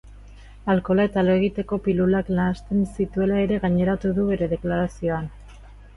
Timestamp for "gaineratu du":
3.67-4.29